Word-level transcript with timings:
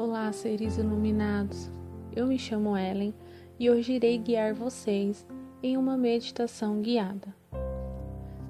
Olá, 0.00 0.30
seres 0.30 0.78
iluminados. 0.78 1.68
Eu 2.14 2.28
me 2.28 2.38
chamo 2.38 2.78
Ellen 2.78 3.12
e 3.58 3.68
hoje 3.68 3.94
irei 3.94 4.16
guiar 4.16 4.54
vocês 4.54 5.26
em 5.60 5.76
uma 5.76 5.96
meditação 5.96 6.80
guiada. 6.80 7.34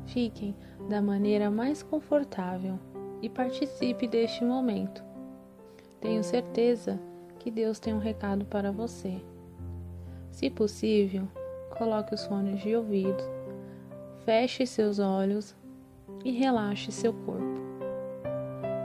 Fiquem 0.05 0.55
da 0.91 1.01
maneira 1.01 1.51
mais 1.51 1.83
confortável 1.83 2.79
e 3.23 3.31
participe 3.31 4.07
deste 4.07 4.45
momento. 4.45 5.03
Tenho 6.03 6.23
certeza 6.23 7.01
que 7.39 7.51
Deus 7.51 7.81
tem 7.81 7.95
um 7.95 7.99
recado 7.99 8.45
para 8.45 8.71
você. 8.71 9.19
Se 10.31 10.51
possível, 10.51 11.27
coloque 11.79 12.15
os 12.15 12.27
fones 12.27 12.61
de 12.61 12.77
ouvido, 12.77 13.25
feche 14.27 14.67
seus 14.67 14.99
olhos 14.99 15.57
e 16.27 16.31
relaxe 16.31 16.93
seu 16.93 17.15
corpo. 17.15 17.59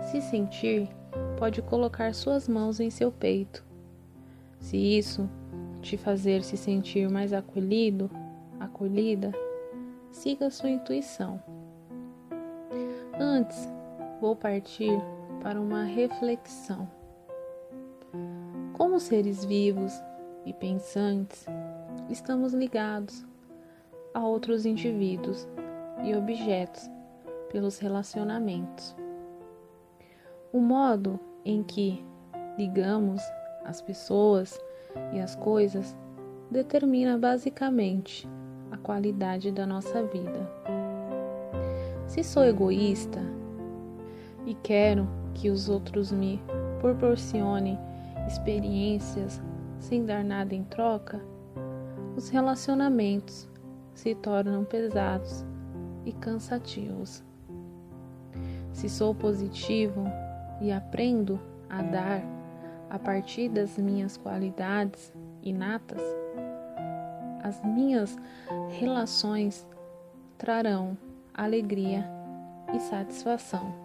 Se 0.09 0.22
sentir, 0.22 0.88
pode 1.43 1.61
colocar 1.61 2.13
suas 2.13 2.47
mãos 2.47 2.79
em 2.79 2.89
seu 2.89 3.11
peito. 3.11 3.65
Se 4.59 4.77
isso 4.77 5.29
te 5.81 5.97
fazer 5.97 6.41
se 6.41 6.55
sentir 6.55 7.09
mais 7.09 7.33
acolhido, 7.33 8.09
acolhida, 8.61 9.29
siga 10.09 10.49
sua 10.49 10.69
intuição. 10.69 11.43
Antes, 13.19 13.69
vou 14.21 14.38
partir 14.38 14.97
para 15.41 15.59
uma 15.59 15.83
reflexão. 15.83 16.89
Como 18.71 18.97
seres 18.97 19.44
vivos 19.44 19.91
e 20.45 20.53
pensantes, 20.53 21.45
estamos 22.09 22.53
ligados 22.53 23.25
a 24.13 24.25
outros 24.25 24.66
indivíduos 24.66 25.45
e 26.05 26.16
objetos 26.16 26.89
pelos 27.52 27.80
relacionamentos. 27.80 28.95
O 30.53 30.61
modo 30.61 31.19
em 31.45 31.63
que 31.63 32.03
ligamos 32.58 33.22
as 33.66 33.81
pessoas 33.81 34.59
e 35.11 35.19
as 35.19 35.36
coisas 35.36 35.95
determina 36.52 37.17
basicamente 37.17 38.27
a 38.72 38.77
qualidade 38.77 39.52
da 39.52 39.66
nossa 39.66 40.03
vida. 40.03 40.50
Se 42.08 42.23
sou 42.23 42.44
egoísta 42.44 43.22
e 44.45 44.53
quero 44.55 45.08
que 45.33 45.50
os 45.50 45.69
outros 45.69 46.11
me 46.11 46.41
proporcionem 46.80 47.78
experiências 48.28 49.41
sem 49.80 50.05
dar 50.05 50.23
nada 50.23 50.53
em 50.53 50.63
troca, 50.63 51.19
os 52.16 52.30
relacionamentos 52.30 53.50
se 53.94 54.13
tornam 54.16 54.63
pesados 54.63 55.45
e 56.05 56.11
cansativos. 56.11 57.23
Se 58.72 58.89
sou 58.89 59.13
positivo 59.13 60.03
e 60.64 60.72
aprendo 60.72 61.39
a 61.69 61.81
dar 61.81 62.23
a 62.89 62.97
partir 62.97 63.50
das 63.50 63.78
minhas 63.78 64.16
qualidades 64.16 65.14
inatas, 65.44 66.02
as 67.44 67.61
minhas 67.64 68.17
relações 68.69 69.67
trarão 70.38 70.97
alegria 71.34 72.09
e 72.73 72.80
satisfação. 72.80 73.75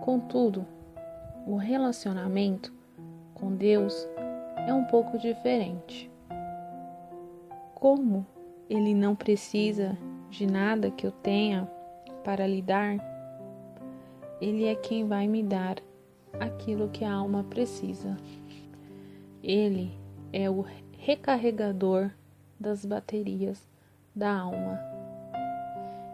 Contudo, 0.00 0.66
o 1.46 1.56
relacionamento 1.56 2.72
com 3.34 3.54
Deus 3.54 4.08
é 4.66 4.72
um 4.72 4.84
pouco 4.84 5.18
diferente. 5.18 6.10
Como 7.74 8.26
ele 8.70 8.94
não 8.94 9.14
precisa 9.14 9.98
de 10.30 10.46
nada 10.46 10.90
que 10.90 11.06
eu 11.06 11.12
tenha 11.12 11.68
para 12.24 12.46
lhe 12.46 12.62
dar, 12.62 13.11
ele 14.42 14.64
é 14.64 14.74
quem 14.74 15.06
vai 15.06 15.28
me 15.28 15.40
dar 15.40 15.76
aquilo 16.40 16.88
que 16.88 17.04
a 17.04 17.12
alma 17.12 17.44
precisa. 17.44 18.16
Ele 19.40 19.96
é 20.32 20.50
o 20.50 20.64
recarregador 20.98 22.10
das 22.58 22.84
baterias 22.84 23.64
da 24.12 24.36
alma. 24.36 24.80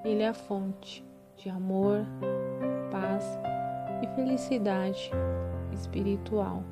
Ele 0.05 0.23
é 0.23 0.29
a 0.29 0.35
fonte 0.35 1.03
de 1.39 1.49
amor, 1.49 2.05
paz 2.91 3.25
e 4.03 4.07
felicidade 4.15 5.11
espiritual. 5.73 6.63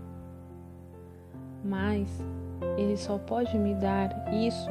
Mas 1.64 2.06
ele 2.76 2.98
só 2.98 3.16
pode 3.16 3.58
me 3.58 3.74
dar 3.74 4.10
isso 4.30 4.70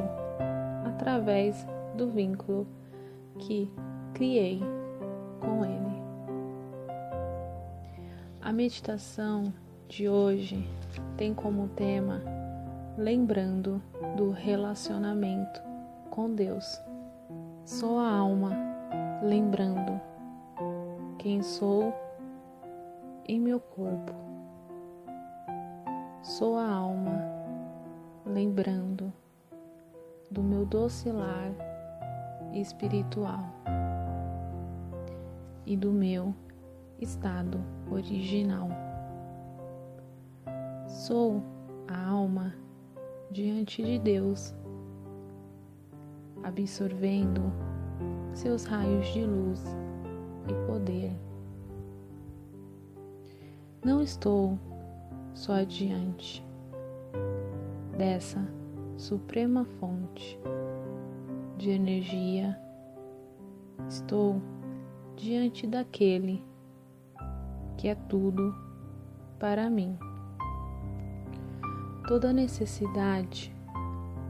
através 0.84 1.66
do 1.96 2.08
vínculo 2.08 2.64
que 3.40 3.68
criei 4.14 4.60
com 5.40 5.64
ele. 5.64 5.85
A 8.46 8.52
meditação 8.52 9.52
de 9.88 10.08
hoje 10.08 10.64
tem 11.16 11.34
como 11.34 11.66
tema 11.70 12.22
lembrando 12.96 13.82
do 14.16 14.30
relacionamento 14.30 15.60
com 16.10 16.32
Deus. 16.32 16.80
Sou 17.64 17.98
a 17.98 18.08
alma 18.08 18.52
lembrando 19.20 20.00
quem 21.18 21.42
sou 21.42 21.92
em 23.26 23.40
meu 23.40 23.58
corpo. 23.58 24.14
Sou 26.22 26.56
a 26.56 26.70
alma 26.70 27.20
lembrando 28.24 29.12
do 30.30 30.40
meu 30.40 30.64
doce 30.64 31.10
lar 31.10 31.50
espiritual 32.52 33.44
e 35.66 35.76
do 35.76 35.90
meu 35.90 36.32
estado 37.00 37.60
original. 37.90 38.68
Sou 40.86 41.42
a 41.88 42.08
alma 42.08 42.54
diante 43.30 43.82
de 43.82 43.98
Deus, 43.98 44.54
absorvendo 46.42 47.52
seus 48.32 48.64
raios 48.64 49.06
de 49.08 49.24
luz 49.24 49.62
e 50.48 50.66
poder. 50.66 51.12
Não 53.84 54.02
estou 54.02 54.58
só 55.34 55.62
diante 55.62 56.44
dessa 57.96 58.46
suprema 58.96 59.64
fonte 59.64 60.38
de 61.56 61.70
energia, 61.70 62.58
estou 63.88 64.40
diante 65.16 65.66
daquele 65.66 66.42
que 67.76 67.88
é 67.88 67.94
tudo 67.94 68.54
para 69.38 69.68
mim. 69.68 69.98
Toda 72.08 72.32
necessidade 72.32 73.54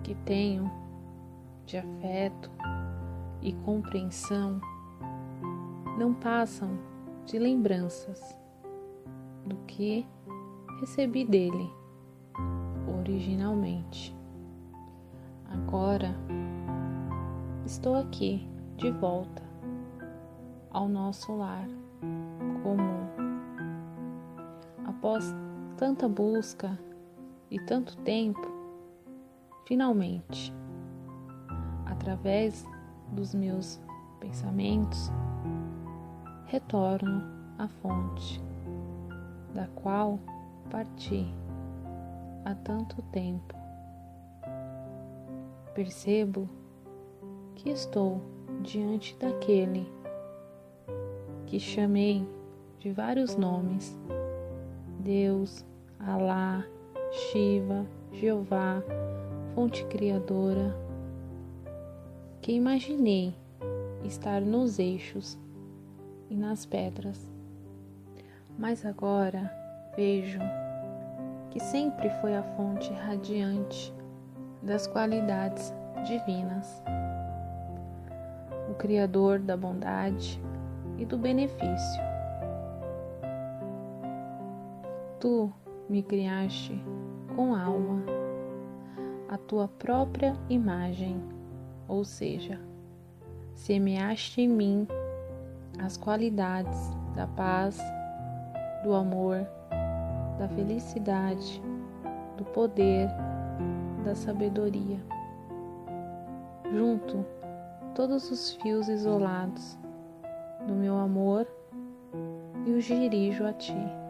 que 0.02 0.14
tenho 0.14 0.70
de 1.64 1.76
afeto 1.78 2.50
e 3.42 3.52
compreensão 3.52 4.60
não 5.98 6.14
passam 6.14 6.78
de 7.24 7.38
lembranças 7.38 8.36
do 9.44 9.56
que 9.66 10.06
recebi 10.80 11.24
dele 11.24 11.70
originalmente. 12.98 14.16
Agora 15.50 16.14
estou 17.64 17.96
aqui 17.96 18.48
de 18.76 18.90
volta 18.90 19.42
ao 20.70 20.88
nosso 20.88 21.34
lar 21.36 21.66
comum 22.62 23.25
após 24.96 25.34
tanta 25.76 26.08
busca 26.08 26.78
e 27.50 27.60
tanto 27.60 27.96
tempo, 27.98 28.40
finalmente, 29.66 30.54
através 31.84 32.64
dos 33.12 33.34
meus 33.34 33.78
pensamentos, 34.18 35.10
retorno 36.46 37.22
à 37.58 37.68
fonte 37.68 38.42
da 39.54 39.66
qual 39.68 40.18
parti 40.70 41.26
há 42.46 42.54
tanto 42.54 43.02
tempo. 43.12 43.54
Percebo 45.74 46.48
que 47.54 47.68
estou 47.68 48.22
diante 48.62 49.14
daquele 49.18 49.86
que 51.46 51.60
chamei 51.60 52.26
de 52.78 52.90
vários 52.92 53.36
nomes 53.36 53.96
Deus, 55.06 55.64
Alá, 56.00 56.64
Shiva, 57.12 57.86
Jeová, 58.10 58.82
fonte 59.54 59.84
criadora, 59.84 60.76
que 62.42 62.50
imaginei 62.50 63.32
estar 64.02 64.40
nos 64.40 64.80
eixos 64.80 65.38
e 66.28 66.34
nas 66.34 66.66
pedras. 66.66 67.20
Mas 68.58 68.84
agora 68.84 69.48
vejo 69.96 70.40
que 71.52 71.60
sempre 71.60 72.10
foi 72.20 72.34
a 72.34 72.42
fonte 72.42 72.92
radiante 72.92 73.94
das 74.60 74.88
qualidades 74.88 75.72
divinas, 76.04 76.82
o 78.68 78.74
Criador 78.74 79.38
da 79.38 79.56
bondade 79.56 80.42
e 80.98 81.06
do 81.06 81.16
benefício 81.16 82.15
Tu 85.18 85.50
me 85.88 86.02
criaste 86.02 86.78
com 87.34 87.54
alma, 87.54 88.02
a 89.28 89.38
tua 89.38 89.66
própria 89.66 90.36
imagem, 90.48 91.22
ou 91.88 92.04
seja, 92.04 92.60
semeaste 93.54 94.42
em 94.42 94.48
mim 94.48 94.86
as 95.78 95.96
qualidades 95.96 96.90
da 97.14 97.26
paz, 97.26 97.78
do 98.84 98.94
amor, 98.94 99.46
da 100.38 100.48
felicidade, 100.48 101.62
do 102.36 102.44
poder, 102.44 103.08
da 104.04 104.14
sabedoria. 104.14 104.98
Junto 106.72 107.24
todos 107.94 108.30
os 108.30 108.52
fios 108.52 108.88
isolados 108.88 109.78
do 110.66 110.74
meu 110.74 110.96
amor 110.96 111.46
e 112.66 112.72
os 112.72 112.84
dirijo 112.84 113.46
a 113.46 113.52
ti. 113.52 114.05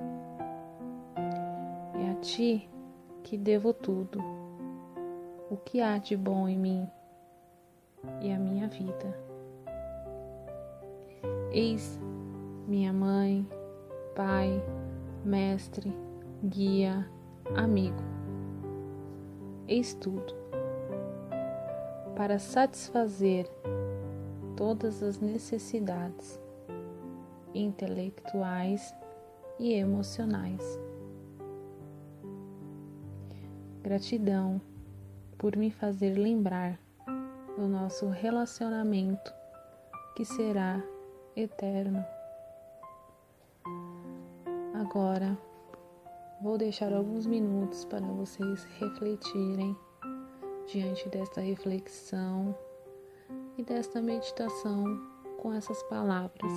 Ti 2.26 2.68
que 3.22 3.38
devo 3.38 3.72
tudo, 3.72 4.18
o 5.48 5.56
que 5.56 5.80
há 5.80 5.96
de 5.96 6.16
bom 6.16 6.48
em 6.48 6.58
mim 6.58 6.90
e 8.20 8.32
a 8.32 8.38
minha 8.38 8.66
vida. 8.66 9.16
Eis 11.52 12.00
minha 12.66 12.92
mãe, 12.92 13.48
pai, 14.16 14.60
mestre, 15.24 15.96
guia, 16.42 17.08
amigo. 17.54 18.02
Eis 19.68 19.94
tudo 19.94 20.34
para 22.16 22.40
satisfazer 22.40 23.48
todas 24.56 25.00
as 25.00 25.20
necessidades 25.20 26.40
intelectuais 27.54 28.92
e 29.60 29.74
emocionais. 29.74 30.85
Gratidão 33.86 34.60
por 35.38 35.56
me 35.56 35.70
fazer 35.70 36.18
lembrar 36.18 36.76
do 37.56 37.68
nosso 37.68 38.08
relacionamento 38.08 39.32
que 40.16 40.24
será 40.24 40.82
eterno. 41.36 42.04
Agora 44.74 45.38
vou 46.42 46.58
deixar 46.58 46.92
alguns 46.92 47.28
minutos 47.28 47.84
para 47.84 48.04
vocês 48.04 48.64
refletirem 48.80 49.76
diante 50.66 51.08
desta 51.08 51.40
reflexão 51.40 52.58
e 53.56 53.62
desta 53.62 54.02
meditação 54.02 54.84
com 55.38 55.52
essas 55.52 55.80
palavras. 55.84 56.52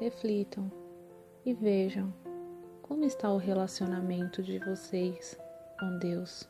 Reflitam 0.00 0.72
e 1.44 1.52
vejam 1.52 2.10
como 2.80 3.04
está 3.04 3.30
o 3.30 3.36
relacionamento 3.36 4.42
de 4.42 4.58
vocês 4.60 5.43
com 5.78 5.98
Deus. 5.98 6.48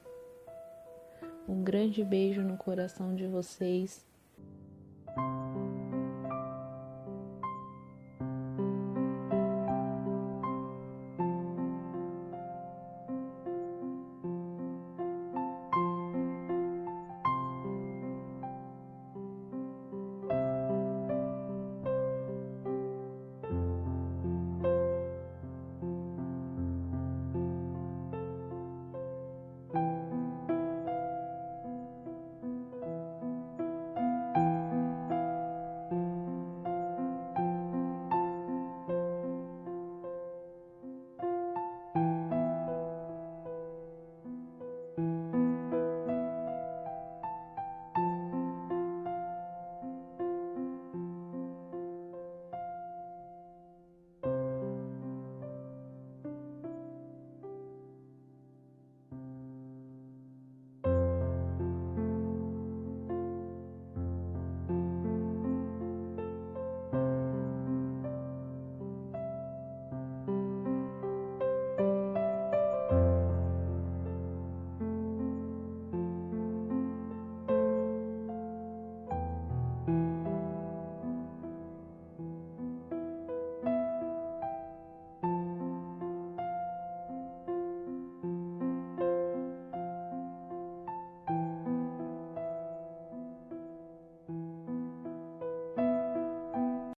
Um 1.48 1.62
grande 1.62 2.02
beijo 2.02 2.42
no 2.42 2.56
coração 2.56 3.14
de 3.14 3.26
vocês 3.26 4.04